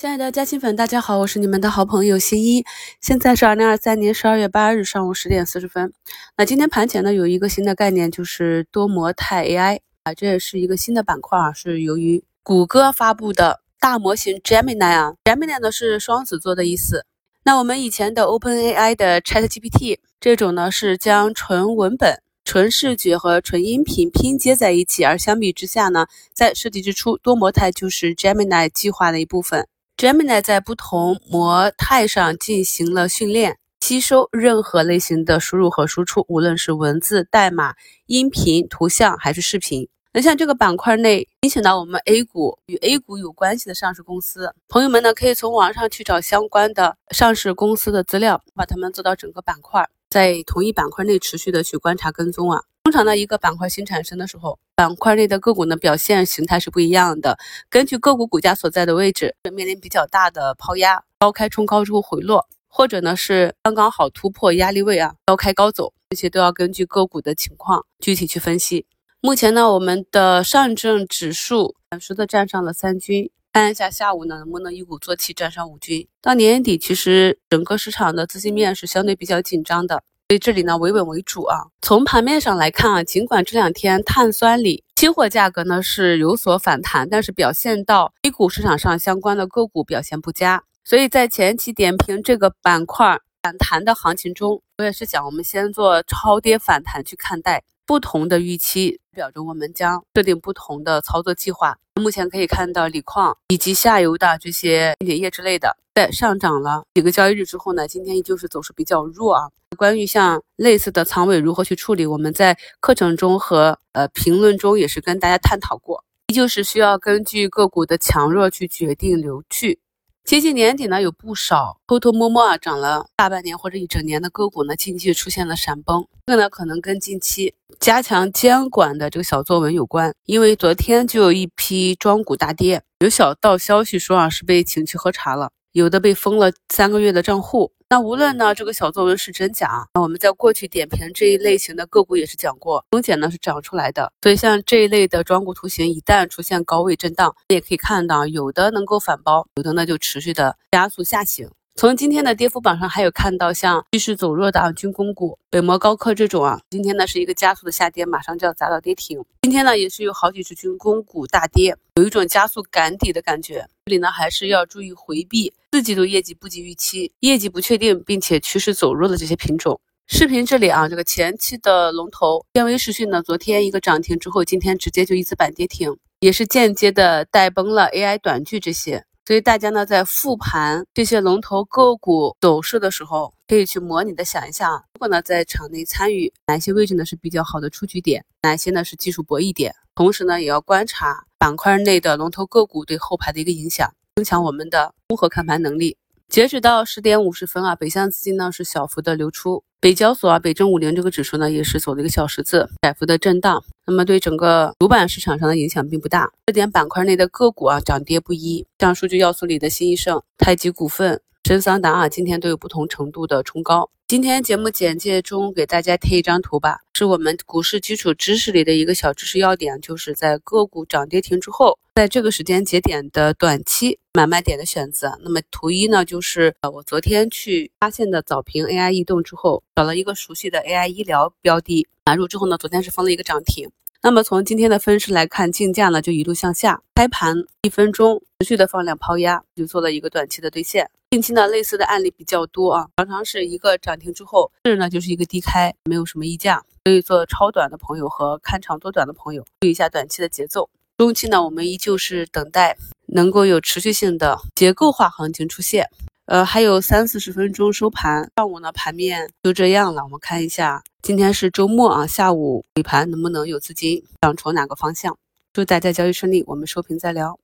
[0.00, 2.64] 亲爱的嘉兴粉，大家好，我是你们的好朋友新一。
[3.02, 5.92] 现在是二零二三年十二月八日上午十点四十分。
[6.38, 17.04] 那今天盘前呢，有一个新的概念，就是多模态 AI 啊，这也是一个新的板块啊，是由于谷歌发布的大模型 Gemini 啊，Gemini 呢是双子座的意思。
[17.42, 29.68] 那我们以前的 OpenAI 的 ChatGPT 这种呢，是将纯文本、纯视觉和纯音频拼接在一起，而相比之下呢，在设计之初，多模态就是 Gemini 计划的一部分。
[30.00, 37.74] Gemini 在不同模态上进行了训练，吸收任何类型的输入和输出，无论是文字、代码、
[38.06, 39.90] 音频、图像还是视频。
[40.14, 52.62] 那像这个板块内影响到我们 A 股与 A 股有关系的上市公司，朋友们呢可以从网上去找相关的上市公司的资料，把它们做到整个板块，在同一板块内持续的去观察跟踪啊。
[52.90, 57.38] 通常呢，一个板块新产生的时候，板块内的个股呢表现形态是不一样的。
[57.68, 68.84] 根据个股股价所在的位置，面临比较大的抛压，高开冲高之后回落，或者呢是刚刚好突破压力位啊，高开高走，这些都要根据个股的情况具体去分析。
[69.20, 76.08] 目前呢，我们的上证指数暂时的站上了三军，看一下下午呢能不能一鼓作气站上五军。
[76.20, 80.02] 到年底，其实整个市场的资金面是相对比较紧张的。
[80.30, 81.64] 所以这里呢，维稳为主啊。
[81.82, 90.62] 从盘面上来看啊，尽管这两天碳酸锂期货价格呢是有所反弹，但是表现到 A 股市场上相关的个股表现不佳。
[90.84, 97.64] 所以在前期点评这个板块反弹的行情中，我也是讲我们先做超跌反弹去看待。
[97.84, 101.76] 不同的预期表着我们将设定不同的操作计划。
[102.00, 109.48] 目前可以看到，锂矿以及下游的这些冶业之类的，在上涨了几个交易日之后呢，今天依旧是走势比较弱啊。
[109.80, 119.80] 关于像类似的仓位如何去处理，我们在课程中和呃评论中也是跟大家探讨过，依旧是需要根据个股的强弱去决定留去。
[120.22, 126.06] 接近年底呢，有不少偷偷摸摸啊涨了大半年或者一整年的个股呢，近期出现了闪崩。
[126.26, 130.14] 这个呢，可能跟近期加强监管的这个小作文有关。
[130.26, 137.72] 因为昨天就有一批庄股大跌，有小道消息说啊是被请去喝茶了，有的被封了三个月的账户。
[137.88, 144.12] 那无论呢这个小作文是真假，那我们在过去点评这一类型的个股也是讲过，风险呢是涨出来的。
[144.22, 151.50] 所以像这一类的庄股图形，一旦出现高位震荡，也可以看到有的能够反包，有的呢就持续的加速下行。
[151.80, 159.18] 从今天的跌幅榜上，还有看到像趋势走弱的啊军工股、北摩高科这种啊，今天呢是一个加速的下跌，马上就要砸到跌停。
[159.40, 163.66] 今天呢也是有好几只军工股大跌，有一种加速赶底的感觉。
[163.86, 169.80] 这里呢还是要注意回避四季度业绩不及预期、业绩不确定并且趋势走弱的这些品种。
[170.06, 179.06] 视频这里啊，这个前期的龙头天威视讯呢，昨天一个涨停之后，今天直接就一字板跌停，也是间接的带崩了 AI 短剧这些。
[179.30, 195.96] 所以大家呢，在复盘这些龙头个股走势的时候，可以去模拟的想一下，如果呢在场内参与，哪些位置呢是比较好的出局点，哪些呢是技术博弈点，同时呢也要观察板块内的龙头个股对后排的一个影响，增强我们的综合看盘能力。
[196.30, 199.64] 截止到十点五十分啊，北向资金呢是小幅的流出。
[199.80, 203.60] 北交所啊，北证五零这个指数呢，也是走了一个小十字，窄幅的震荡。
[203.84, 206.30] 那么对整个主板市场上的影响并不大。
[206.46, 208.64] 热点板块内的个股啊，涨跌不一。
[208.78, 211.20] 像数据要素里的新医盛、太极股份。
[211.48, 213.90] 深桑达啊，今天都有不同程度的冲高。
[214.10, 225.16] 今天节目简介中给大家贴一张图吧，是我们股市基础知识里的一个小知识要点，就是在个股涨跌停之后，在这个时间节点的短期买卖点的选择。
[225.22, 233.70] 那么图一呢，就是呃我昨天去发现的早评 AI 异动之后，找了一个熟悉的 AI 医疗标的买入之后呢，昨天是封了一个涨停。
[234.02, 240.90] 那么从今天的分时来看，竞价呢就一路向下，开盘一分钟持续的放量抛压，就做了一个短期的兑现。
[241.10, 250.70] 近期呢类似的案例比较多啊，常常是一个涨停之后，这呢就是一个低开，没有什么溢价，所以做超短的朋友和看长做短的朋友注意一下短期的节奏。
[250.96, 252.76] 中期呢，我们依旧是等待
[253.06, 255.90] 能够有持续性的结构化行情出现。
[256.26, 260.04] 呃，还有三四十分钟收盘，上午呢盘面就这样了。
[260.04, 265.18] 我们看一下，今天是周末啊，下午尾盘能不能有资金想从哪个方向？
[265.52, 267.40] 祝大家交易顺利，我们收评再聊。